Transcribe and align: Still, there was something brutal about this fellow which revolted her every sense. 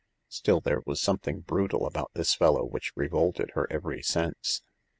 Still, 0.29 0.61
there 0.61 0.81
was 0.87 0.99
something 0.99 1.41
brutal 1.41 1.85
about 1.85 2.09
this 2.15 2.33
fellow 2.33 2.65
which 2.65 2.91
revolted 2.95 3.51
her 3.53 3.67
every 3.71 4.01
sense. 4.01 4.63